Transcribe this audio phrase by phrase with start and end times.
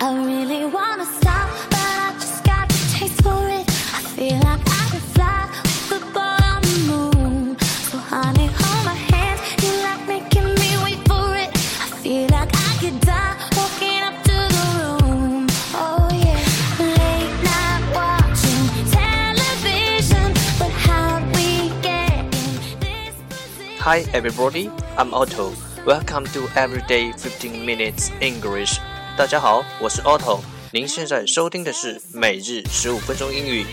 [0.00, 3.66] I really wanna stop, but I just got the taste for it.
[3.92, 5.50] I feel like I could fly
[5.90, 7.58] with the on the moon.
[7.90, 9.40] So honey, hold my hand.
[9.60, 11.50] You like making me wait for it.
[11.82, 15.46] I feel like I could die walking up to the room.
[15.74, 16.46] Oh yeah,
[16.78, 22.30] late night watching television, but how we get in
[22.78, 23.78] this position?
[23.80, 25.54] Hi everybody, I'm Otto.
[25.84, 28.78] Welcome to Everyday 15 Minutes English.
[29.18, 30.38] 大家好，我是 Otto。
[30.72, 33.66] 您现在收听的是每日十五分钟英语。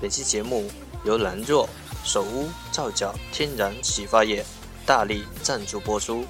[0.00, 0.70] 本期节目
[1.02, 1.68] 由兰若
[2.04, 4.44] 手屋皂角天然洗发液
[4.86, 6.24] 大力赞助播出。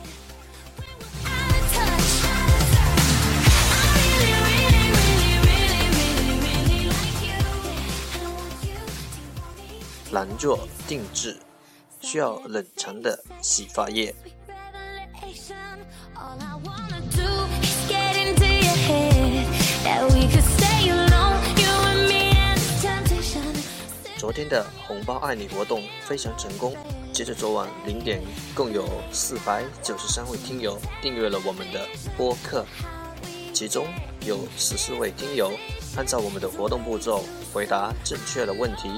[10.19, 11.36] 难做定制，
[12.00, 14.12] 需要冷藏的洗发液。
[24.16, 26.74] 昨天的红包爱你活动非常成功，
[27.12, 28.20] 截至昨晚零点，
[28.56, 32.66] 共有四百九十三位听友订阅了我们的播客，
[33.55, 33.86] 其中
[34.22, 35.52] 有十四位听友
[35.96, 37.22] 按照我们的活动步骤
[37.55, 38.89] 回答正确的问题，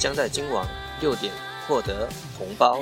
[0.00, 0.66] 将在今晚
[1.02, 1.30] 六点
[1.68, 2.78] 获得红包。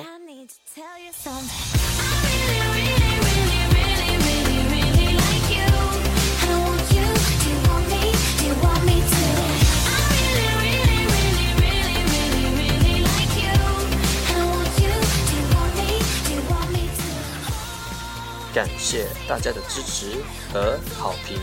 [18.55, 20.23] 感谢大家的支持
[20.53, 21.37] 和好评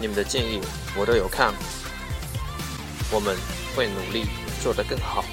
[0.00, 0.60] 你们的建议
[0.98, 1.54] 我都有看
[3.10, 3.36] 我们
[3.74, 4.26] 会努力
[4.66, 5.24] 做得更好。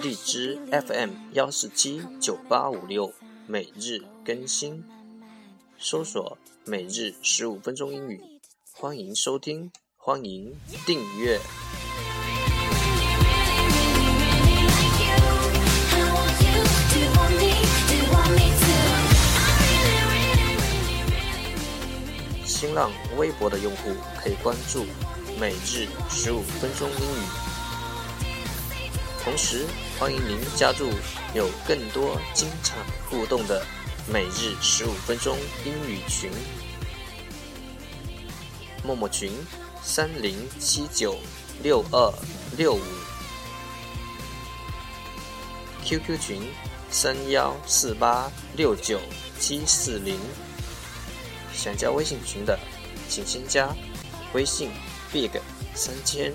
[0.00, 3.12] 荔枝 fm 幺四七九八五六
[3.48, 4.84] 每日更新。
[5.76, 10.54] 搜索每日十五分钟英语欢迎收听欢迎
[10.86, 11.40] 订阅。
[22.64, 24.86] 新浪微博的用户可以关注
[25.38, 27.26] “每日十五分钟英语”，
[29.22, 29.66] 同时
[29.98, 30.88] 欢迎您加入
[31.34, 32.76] 有更多精彩
[33.06, 33.62] 互动的
[34.10, 35.36] “每日十五分钟
[35.66, 36.30] 英语群”。
[38.82, 39.30] 陌陌群
[39.82, 41.18] 三零七九
[41.62, 42.14] 六二
[42.56, 42.80] 六五
[45.84, 46.40] ，QQ 群
[46.88, 48.98] 三幺四八六九
[49.38, 50.18] 七四零。
[51.64, 52.58] 想加微信群的，
[53.08, 53.74] 请先加
[54.34, 54.68] 微信
[55.10, 55.30] big
[55.74, 56.30] 三千，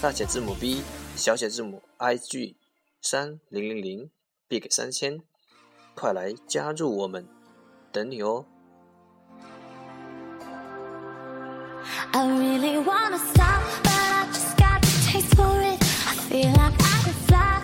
[0.00, 0.80] 大写字母 B，
[1.16, 2.56] 小写字母 I G
[3.02, 4.10] 三零零零
[4.46, 5.22] big 三千，
[5.96, 7.26] 快来加入我们，
[7.90, 8.46] 等你哦。
[12.12, 15.82] I really wanna stop, but I just got the taste for it.
[16.06, 17.63] I feel like I could fly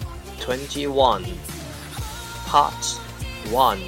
[0.40, 1.24] 21,
[2.46, 3.00] Part
[3.50, 3.78] 1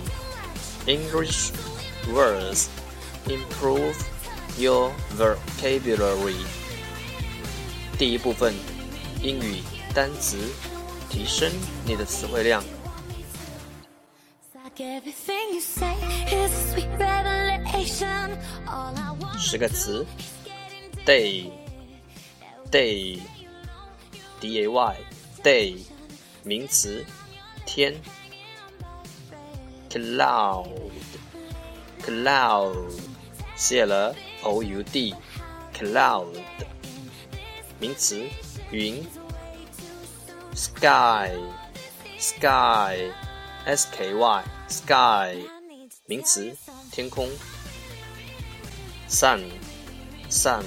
[0.87, 1.53] English
[2.12, 2.69] words.
[3.27, 3.97] Improve
[4.56, 6.45] your vocabulary.
[7.99, 8.55] 第一部分，
[9.23, 9.62] 英语
[9.95, 10.39] 单词，
[11.11, 11.50] 提升
[11.85, 12.62] 你的词汇量。
[14.41, 15.95] It's like everything you say
[16.29, 18.39] is a sweet revelation.
[18.67, 21.50] All I want 十个词 is get into day
[22.71, 23.21] day
[24.41, 24.97] d a y
[25.43, 25.79] day
[26.45, 27.06] 名词
[27.66, 27.95] 天
[29.90, 30.68] cloud
[32.01, 32.92] cloud
[33.56, 34.13] 谢了
[34.44, 35.16] O U D
[35.74, 36.28] cloud
[37.80, 38.22] 名词
[38.72, 39.06] 云
[40.54, 41.31] sky
[42.19, 43.12] sky
[43.66, 45.38] S K Y sky
[46.06, 46.54] 名词
[46.92, 47.30] 天空
[49.10, 49.42] sun
[50.30, 50.63] sun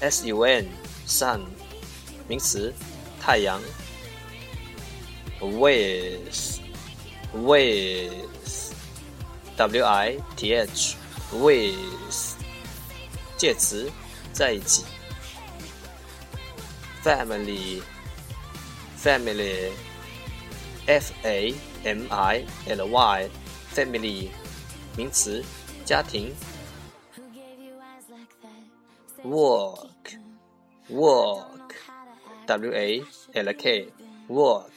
[0.00, 0.68] S U N
[1.06, 1.40] sun
[2.28, 2.72] 名词
[3.20, 3.60] 太阳。
[5.41, 6.59] with
[7.33, 8.73] with
[9.57, 10.95] w i t h
[11.33, 12.35] with
[13.37, 13.91] 介词，
[14.33, 14.83] 在一起。
[17.03, 17.81] family
[18.97, 19.71] family
[20.87, 23.29] f a m i l y
[23.73, 24.29] family
[24.97, 25.43] 名词，
[25.85, 26.33] 家庭。
[29.23, 30.19] walk
[30.89, 31.73] walk
[32.45, 33.91] w a l k
[34.29, 34.69] walk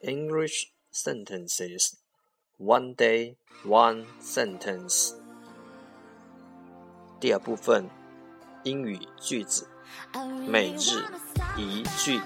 [0.02, 2.03] English sentences.
[2.58, 3.34] One day,
[3.64, 5.14] one sentence.
[7.18, 7.90] 第二部分，
[8.62, 9.68] 英语句子，
[10.46, 11.02] 每日
[11.56, 12.20] 一句。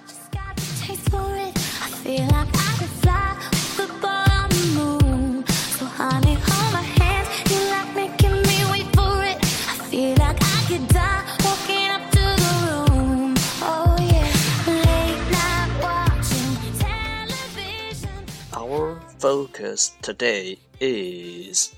[19.18, 21.74] Focus today is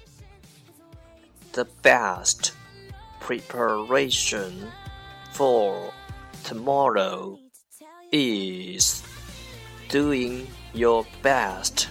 [1.52, 2.52] the best
[3.18, 4.70] preparation
[5.32, 5.92] for
[6.44, 7.38] tomorrow
[8.12, 9.02] is
[9.88, 11.88] doing your best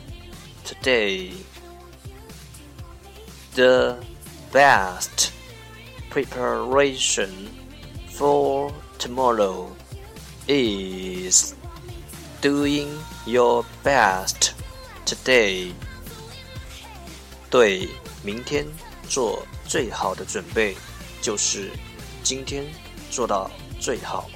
[0.64, 1.34] today.
[3.56, 4.04] The
[4.52, 5.34] best
[6.12, 7.50] preparation
[8.12, 9.76] for tomorrow
[10.48, 11.56] is
[12.42, 12.88] doing
[13.26, 14.54] your best
[15.09, 15.73] Today，
[17.51, 17.89] 对
[18.23, 18.67] 明天
[19.09, 20.77] 做最好的准备，
[21.21, 21.71] 就是
[22.23, 22.65] 今天
[23.11, 24.29] 做到最好。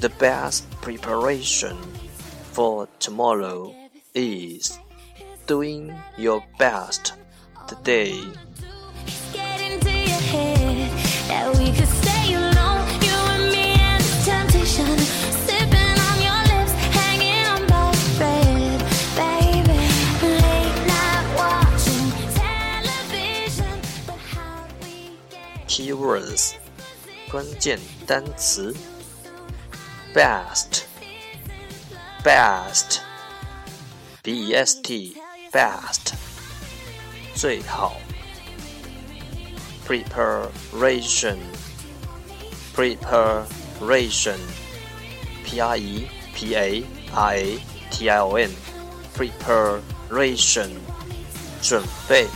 [0.00, 1.76] The best preparation
[2.52, 3.72] for tomorrow
[4.14, 4.72] is
[5.46, 7.12] doing your best
[7.68, 8.14] today.
[27.30, 28.74] 关键单词
[30.14, 30.82] best
[32.22, 33.00] best
[34.22, 35.16] b e s t
[35.50, 36.14] best
[37.34, 37.96] 最好
[39.86, 41.38] preparation
[42.74, 44.38] preparation
[45.44, 46.84] p r e p a
[47.14, 47.58] r a
[47.90, 48.50] t i o n
[49.16, 50.70] preparation
[51.60, 52.26] 准备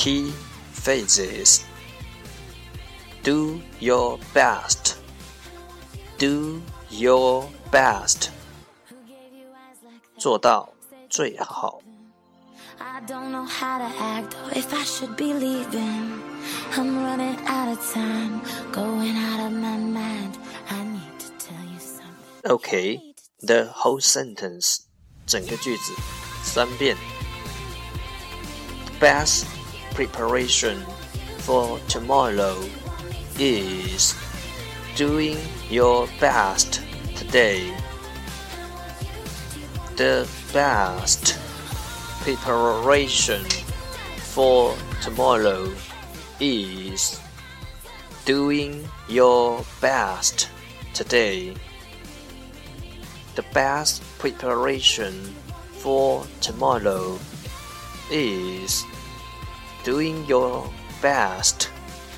[0.00, 0.32] key
[0.72, 1.64] phases.
[3.22, 4.96] Do your best.
[6.18, 8.30] Do your best.
[10.18, 10.72] 做到
[11.10, 11.80] 最好。
[12.78, 16.22] I don't know how to act or if I should be leaving.
[16.72, 18.40] I'm running out of time,
[18.72, 20.38] going out of my mind.
[20.70, 22.50] I need to tell you something.
[22.50, 23.00] Okay,
[23.40, 24.86] the whole sentence.
[25.26, 25.92] 整个句子
[26.44, 26.96] 三遍。
[29.00, 29.44] Best
[29.93, 30.81] preparation
[31.39, 32.57] for tomorrow
[33.39, 34.15] is
[34.95, 35.37] doing
[35.69, 36.81] your best
[37.15, 37.75] today.
[39.95, 41.37] The best
[42.21, 43.43] preparation
[44.17, 45.71] for tomorrow
[46.39, 47.19] is
[48.25, 50.49] doing your best
[50.93, 51.53] today.
[53.35, 55.13] The best preparation
[55.71, 57.17] for tomorrow
[58.11, 58.83] is
[59.83, 60.69] doing your
[61.01, 61.69] best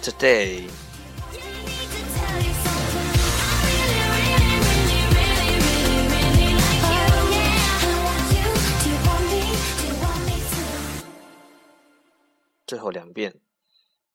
[0.02, 0.68] today.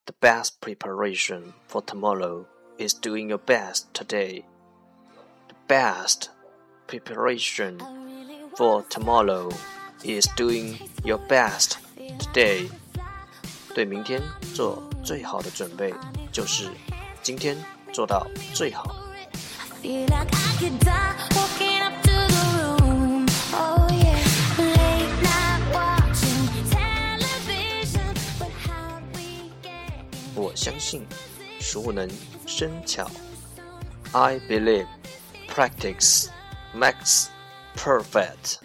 [0.07, 2.47] The best preparation for tomorrow
[2.78, 4.45] is doing your best today.
[5.49, 6.31] The best
[6.87, 7.81] preparation
[8.57, 9.50] for tomorrow
[10.02, 11.78] is doing your best
[12.19, 12.69] today.
[13.78, 14.20] 对明天
[14.56, 15.94] 做最好的准备
[16.32, 16.68] 就是
[17.23, 17.56] 今天
[17.92, 18.92] 做到最好
[30.35, 31.06] 我相信，
[31.61, 32.11] 熟能
[32.49, 33.08] 生巧。
[34.11, 34.88] I believe
[35.49, 36.26] practice
[36.75, 37.28] makes
[37.76, 38.58] perfect.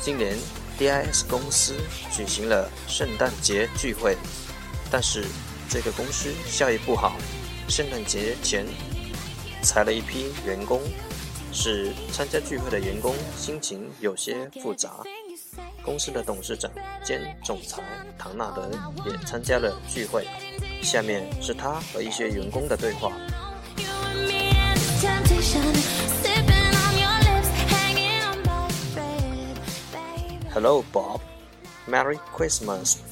[0.00, 0.36] 今年
[0.78, 1.76] DIS 公司
[2.10, 4.16] 举行了圣诞节聚会，
[4.90, 5.24] 但是
[5.68, 7.14] 这个公司效益不好，
[7.68, 8.66] 圣诞节前
[9.62, 10.80] 裁了一批员工，
[11.52, 14.90] 使参加聚会的员工心情有些复杂。
[15.84, 16.70] 公司的董事长
[17.04, 17.82] 兼总裁
[18.18, 18.70] 唐纳德
[19.04, 20.26] 也参加了聚会。
[20.82, 23.12] 下面是他和一些员工的对话。
[30.52, 31.22] Hello, Bob.
[31.86, 33.02] Merry Christmas.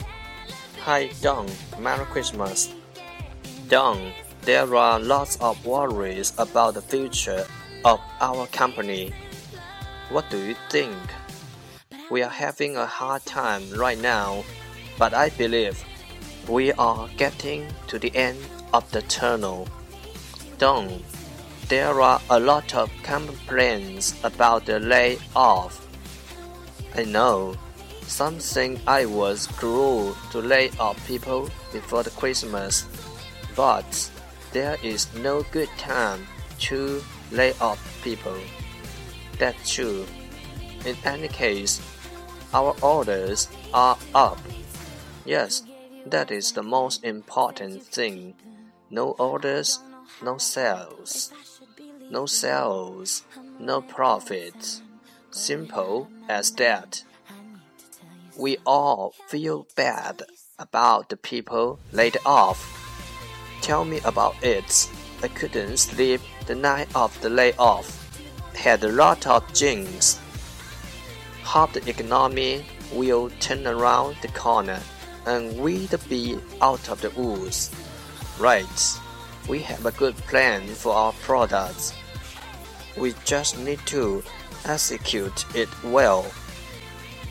[0.81, 1.49] Hi, Don.
[1.79, 2.75] Merry Christmas.
[3.67, 7.47] Don, there are lots of worries about the future
[7.83, 9.15] of our company.
[10.11, 10.95] What do you think?
[12.11, 14.45] We are having a hard time right now,
[14.99, 15.83] but I believe
[16.47, 18.39] we are getting to the end
[18.75, 19.67] of the tunnel.
[20.59, 21.03] Don,
[21.69, 25.87] there are a lot of complaints about the layoff.
[26.97, 27.55] I know.
[28.07, 32.85] Some think I was cruel to lay off people before the Christmas,
[33.55, 34.11] but
[34.53, 36.27] there is no good time
[36.61, 38.37] to lay off people.
[39.39, 40.07] That's true.
[40.85, 41.81] In any case,
[42.53, 44.39] our orders are up.
[45.25, 45.63] Yes,
[46.07, 48.35] that is the most important thing.
[48.91, 49.79] No orders,
[50.23, 51.33] no sales.
[52.11, 53.23] No sales,
[53.61, 54.81] no profit.
[55.31, 57.05] Simple as that.
[58.37, 60.23] We all feel bad
[60.59, 62.61] about the people laid off.
[63.63, 64.91] Tell me about it.
[65.23, 67.97] I couldn't sleep the night of the layoff.
[68.57, 70.19] Had a lot of jinx.
[71.43, 74.81] How the economy will turn around the corner
[75.27, 77.71] and we'd be out of the woods.
[78.39, 78.99] Right.
[79.49, 81.95] We have a good plan for our products.
[82.97, 84.23] We just need to
[84.66, 86.26] execute it well.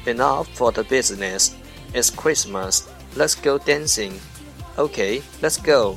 [0.07, 1.55] Enough for the business.
[1.93, 2.89] It's Christmas.
[3.17, 4.21] Let's go dancing.
[4.77, 5.97] Okay, let's go.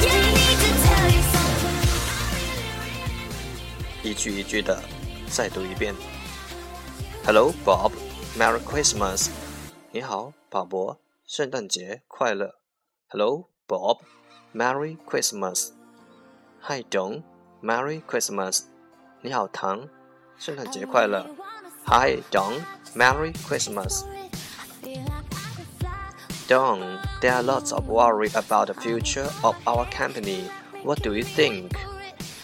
[0.00, 1.74] You need to tell you something.
[4.02, 4.82] 一句一句的
[5.28, 5.94] 再读一遍。
[7.24, 7.92] Hello, Bob.
[8.38, 9.28] Merry Christmas.
[9.90, 12.54] 你好，保博，圣诞节快乐。
[13.08, 14.00] Hello, Bob.
[14.51, 15.73] Merry Christmas.
[16.61, 17.23] Hi, Don.
[17.61, 18.63] Merry Christmas.
[19.21, 19.87] 你好，唐。
[20.39, 21.23] 圣诞节快乐。
[21.85, 22.55] Hi, Don.
[22.95, 24.05] Merry Christmas.
[26.47, 30.49] Don, there are lots of worry about the future of our company.
[30.83, 31.73] What do you think?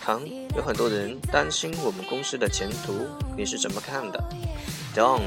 [0.04, 0.22] 唐，
[0.56, 4.24] 有很多人担心我们公司的前途，你是怎么看的
[4.94, 5.22] ？Don,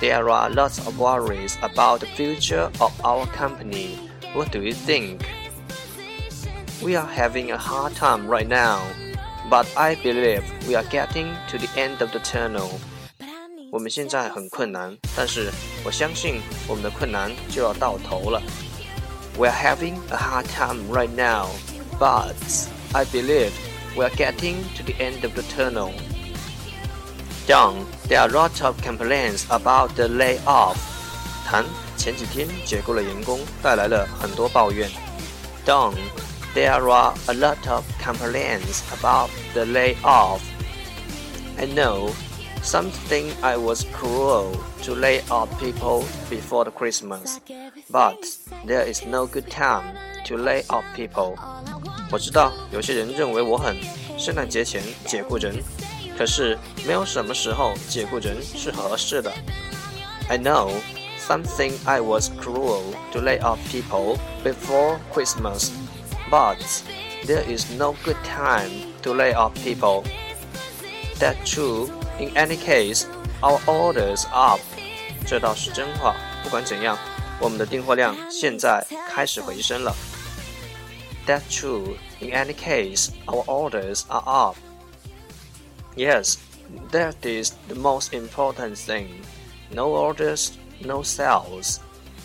[0.00, 3.98] there are lots of worries about the future of our company.
[4.34, 5.20] What do you think?
[6.80, 8.80] We are having a hard time right now,
[9.50, 12.70] but I believe we are getting to the end of the tunnel.
[13.72, 15.50] 我们现在很困难，但是
[15.84, 18.40] 我相信我们的困难就要到头了。
[19.36, 21.48] We are having a hard time right now,
[21.98, 22.36] but
[22.92, 23.50] I believe
[23.96, 25.92] we are getting to the end of the tunnel.
[27.48, 30.78] Don, there are lots of complaints about the layoff.
[31.44, 31.64] 谈
[31.96, 34.88] 前几天解雇了员工，带来了很多抱怨。
[35.66, 35.94] Don.
[36.53, 40.41] there are a lot of complaints about the layoff.
[41.57, 42.11] I know.
[42.63, 47.41] Some think I was cruel to lay off people before the Christmas,
[47.91, 48.15] but
[48.65, 49.97] there is no good time
[50.27, 51.35] to lay off people.
[52.09, 53.75] 我知道有些人认为我很
[54.17, 55.61] 圣诞节前解雇人，
[56.17, 56.57] 可是
[56.87, 59.29] 没有什么时候解雇人是合适的。
[60.29, 60.71] I know
[61.19, 65.69] some think I was cruel to lay off people before Christmas,
[66.29, 66.57] but
[67.25, 68.69] there is no good time
[69.01, 70.03] to lay off people.
[71.19, 71.89] That's true.
[72.19, 73.05] In any case,
[73.41, 74.61] our orders are up.
[75.25, 76.15] 这倒是真话。
[76.43, 76.97] 不管怎样，
[77.39, 79.95] 我们的订货量现在开始回升了。
[81.25, 81.95] That's true.
[82.19, 84.57] In any case, our orders are up.
[85.95, 86.37] Yes,
[86.91, 89.07] that is the most important thing.
[89.71, 91.79] No orders, no sales.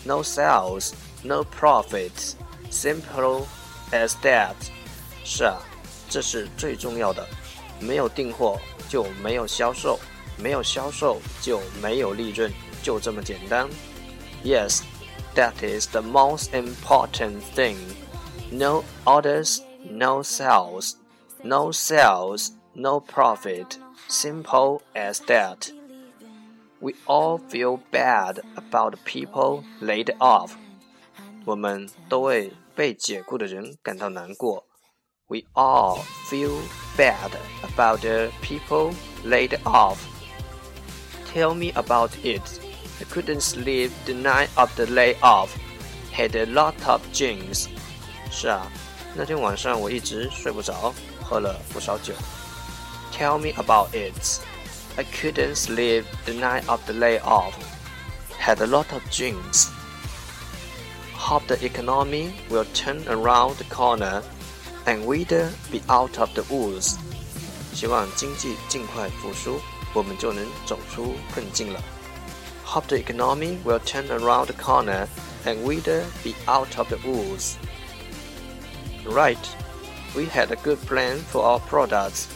[0.05, 2.35] No sales, no profits.
[2.69, 3.47] Simple
[3.93, 4.55] as that.
[5.23, 5.57] 是啊，
[6.09, 7.27] 这是最重要的。
[7.79, 8.59] 没有订货
[8.89, 9.99] 就没有销售，
[10.37, 12.51] 没有销售就没有利润，
[12.83, 13.69] 就这么简单。
[14.43, 14.81] Yes,
[15.35, 17.77] that is the most important thing.
[18.51, 19.59] No orders,
[19.89, 20.93] no sales.
[21.41, 23.77] No sales, no profit.
[24.09, 25.71] Simple as that.
[26.81, 30.51] We all feel bad about the people laid off.
[31.45, 34.65] 我们都为 被解雇的人感到难过。
[35.27, 36.57] We all feel
[36.97, 39.97] bad about the people laid off.
[41.31, 42.41] Tell me about it.
[42.99, 45.49] I couldn't sleep the night of the layoff.
[46.11, 47.67] Had a lot of drinks.
[48.31, 48.71] 是啊，
[49.15, 52.13] 那天晚上我一直睡不着，喝了不少酒。
[53.13, 54.41] Tell me about it.
[54.95, 57.53] I couldn't sleep the night of the layoff.
[58.39, 59.67] Had a lot of drinks.
[61.23, 64.23] Hope the economy will turn around the corner
[64.85, 65.29] and we'd
[65.71, 66.97] be out of the woods.
[67.73, 69.59] 希望经济尽快复苏，
[69.93, 71.79] 我们就能走出困境了。
[72.65, 75.07] Hope the economy will turn around the corner
[75.45, 75.83] and we'd
[76.23, 77.55] be out of the woods.
[79.05, 79.37] Right,
[80.15, 82.27] we had a good plan for our products.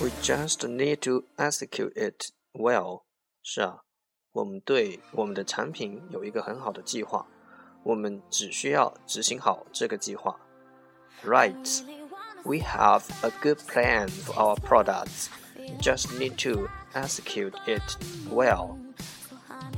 [0.00, 3.02] We just need to execute it well.
[3.42, 3.78] 是啊，
[4.32, 7.26] 我们对我们的产品有一个很好的计划，
[7.82, 10.36] 我们只需要执行好这个计划。
[11.24, 11.82] Right,
[12.44, 15.28] we have a good plan for our products.
[15.80, 17.82] Just need to execute it
[18.30, 18.76] well.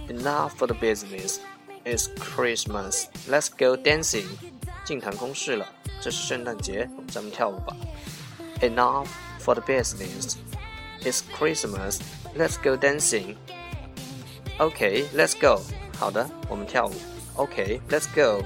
[0.08, 1.38] Enough for the business.
[1.84, 3.06] It's Christmas.
[3.28, 4.26] Let's go dancing.
[4.84, 5.66] 净谈公事了，
[6.00, 7.76] 这是圣诞节，咱们跳舞吧。
[8.60, 9.08] Enough
[9.40, 10.36] for the business.
[11.02, 12.00] It's Christmas.
[12.36, 13.36] Let's go dancing.
[14.58, 15.62] Okay, let's go.
[15.98, 16.92] 好的，我们跳舞。
[17.37, 18.45] Okay, let's go.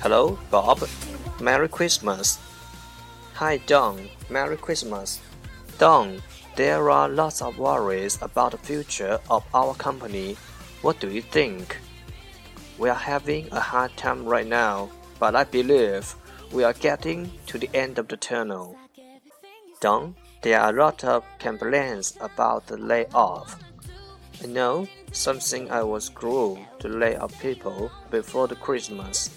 [0.00, 0.86] Hello, Bob.
[1.40, 2.38] Merry Christmas.
[3.34, 4.08] Hi, Don.
[4.30, 5.20] Merry Christmas.
[5.78, 6.22] Don,
[6.56, 10.36] there are lots of worries about the future of our company.
[10.80, 11.76] What do you think?
[12.78, 16.14] We are having a hard time right now, but I believe
[16.52, 18.74] we are getting to the end of the tunnel.
[19.80, 23.58] Don, there are a lot of complaints about the layoff.
[24.42, 29.28] I know something I was cruel to lay off people before the Christmas,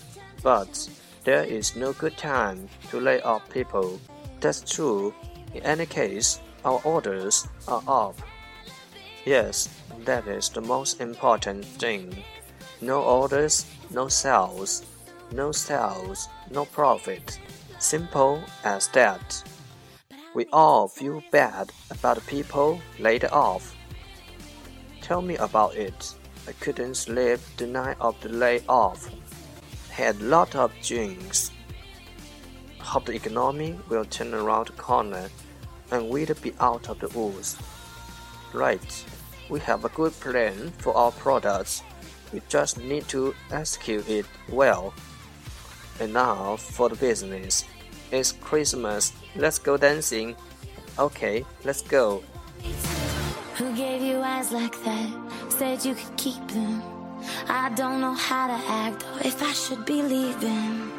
[0.41, 0.89] but
[1.25, 3.99] there is no good time to lay off people.
[4.39, 5.13] That's true.
[5.53, 8.15] In any case, our orders are up.
[9.25, 9.69] Yes,
[10.05, 12.23] that is the most important thing.
[12.81, 14.85] No orders, no sales.
[15.31, 17.39] No sales, no profit.
[17.77, 19.43] Simple as that.
[20.33, 23.75] We all feel bad about people laid off.
[25.01, 26.15] Tell me about it.
[26.47, 29.09] I couldn't sleep the night of the layoff.
[29.89, 31.51] Had lot of drinks.
[32.79, 35.29] Hope the economy will turn around the corner
[35.91, 37.57] and we'll be out of the woods.
[38.53, 39.05] Right,
[39.49, 41.83] we have a good plan for our products.
[42.33, 44.93] We just need to execute it well.
[45.99, 47.65] And now for the business.
[48.11, 49.13] It's Christmas.
[49.35, 50.35] Let's go dancing.
[50.97, 52.23] Okay, let's go.
[53.57, 55.09] Who gave you eyes like that?
[55.49, 56.81] Said you could keep them.
[57.47, 60.91] I don't know how to act or if I should be leaving.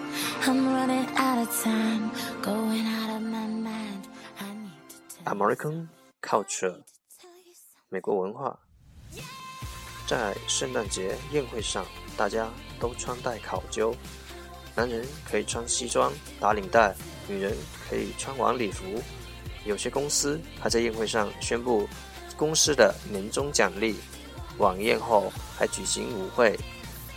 [0.42, 2.10] I'm running out of time,
[2.42, 3.19] going out of
[5.24, 5.88] American
[6.22, 6.82] culture.
[7.88, 8.58] 美国文化，
[10.06, 11.84] 在圣诞节宴会上，
[12.16, 13.94] 大家都穿戴考究。
[14.74, 16.94] 男人可以穿西装打领带，
[17.28, 17.54] 女人
[17.88, 18.84] 可以穿晚礼服。
[19.64, 21.86] 有些公司还在宴会上宣布
[22.36, 23.96] 公司的年终奖励。
[24.58, 26.58] 晚宴后还举行舞会。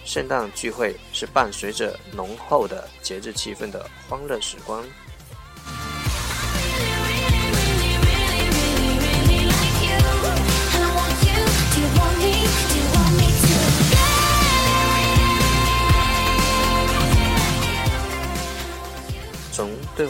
[0.06, 4.84] 圣诞聚会是伴随着浓厚的节日气氛的欢乐时光。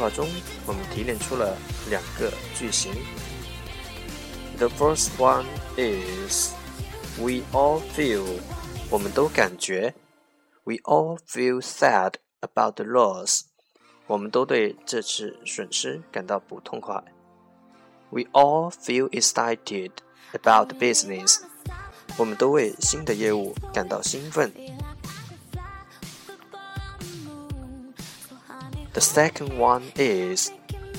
[0.09, 0.27] 中，
[0.65, 1.57] 我们提炼出了
[1.89, 2.93] 两个句型。
[4.57, 5.45] The first one
[5.77, 6.53] is
[7.19, 8.25] We all feel，
[8.89, 9.93] 我们都感觉。
[10.63, 13.41] We all feel sad about the loss，
[14.07, 17.03] 我们都对这次损失感到不痛快。
[18.09, 19.91] We all feel excited
[20.31, 21.41] about the business，
[22.17, 24.51] 我们都为新的业务感到兴奋。
[28.92, 30.50] The second one is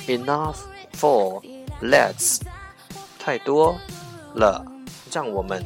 [0.07, 0.57] enough
[0.93, 1.41] for
[1.81, 2.41] let's，
[3.17, 3.77] 太多
[4.33, 4.65] 了，
[5.12, 5.65] 让我们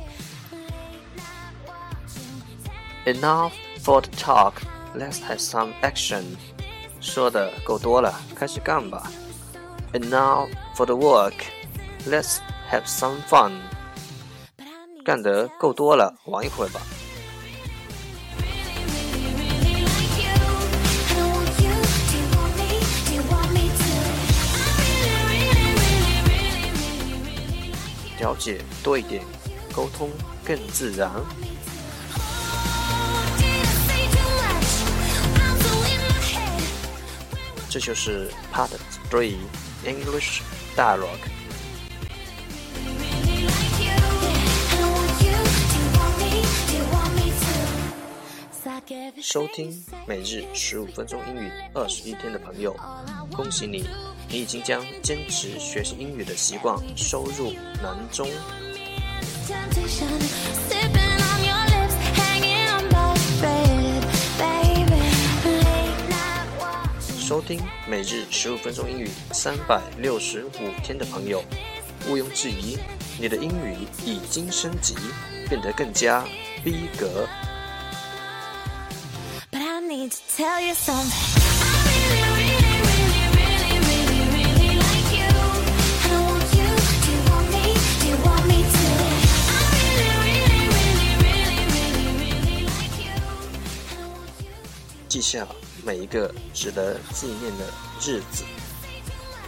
[3.05, 3.51] enough
[3.83, 4.53] for the talk.
[4.95, 6.23] Let's have some action.
[7.01, 9.11] 说的够多了，开始干吧。
[9.91, 11.33] Enough for the work.
[12.07, 12.37] Let's
[12.71, 13.51] have some fun.
[15.03, 16.81] 干得够多了，玩一会儿吧。
[28.28, 29.24] 了解多一点，
[29.74, 30.10] 沟通
[30.44, 31.10] 更自然。
[37.70, 38.68] 这就是 Part
[39.10, 39.36] Three
[39.82, 40.42] English
[40.76, 41.08] Dialogue。
[49.22, 52.76] 收听每日十五分钟英语二十一天的朋友，
[53.34, 53.88] 恭喜你，
[54.30, 58.28] 你已经将坚持学习英语的习惯收入囊中。
[67.18, 70.50] 收听每日十五分钟英语三百六十五
[70.84, 71.42] 天的朋友，
[72.06, 72.78] 毋庸置疑，
[73.18, 74.94] 你的英语已经升级，
[75.48, 76.24] 变得更加
[76.62, 77.26] 逼格。
[95.08, 95.46] 记下
[95.82, 97.64] 每一个值得纪念的
[98.02, 98.44] 日子。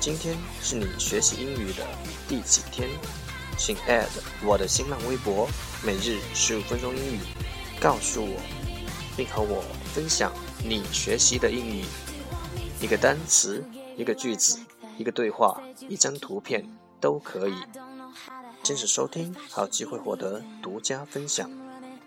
[0.01, 1.87] 今天是你学习英语的
[2.27, 2.89] 第几天？
[3.59, 4.09] 请 add
[4.43, 5.47] 我的新浪微博
[5.85, 7.19] “每日十五分钟英语”，
[7.79, 8.41] 告诉我，
[9.19, 10.33] 并和我分享
[10.65, 11.85] 你学习的英语。
[12.81, 13.63] 一个单词、
[13.99, 14.59] 一个句子、
[14.97, 16.67] 一个对话、一张图片
[16.99, 17.55] 都可以。
[18.63, 21.51] 坚持收听，还有机会获得独家分享。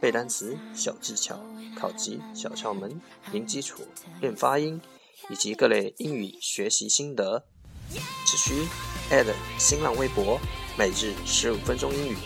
[0.04, 1.40] 背单词小技巧、
[1.80, 3.00] 考级小窍门、
[3.32, 3.88] 零基础
[4.20, 4.82] 练发音，
[5.30, 7.42] 以及各类英语学习心得，
[8.26, 8.68] 只需
[9.10, 10.38] add 新浪微博
[10.78, 12.18] “每日十五分钟英语”。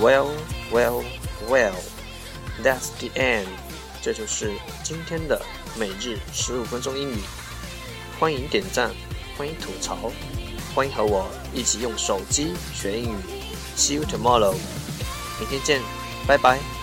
[0.00, 0.30] Well,
[0.70, 1.02] well,
[1.48, 1.74] well,
[2.62, 3.48] that's the end.
[4.02, 5.40] 这就是今天的
[5.76, 7.18] 每日十五分钟英语。
[8.18, 8.90] 欢迎点赞，
[9.36, 10.10] 欢迎吐槽，
[10.74, 13.16] 欢迎和我一起用手机学英语。
[13.76, 14.54] See you tomorrow，
[15.38, 15.80] 明天见，
[16.26, 16.79] 拜拜。